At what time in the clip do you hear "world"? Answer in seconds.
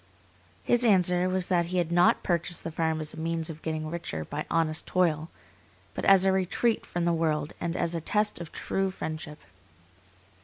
7.13-7.53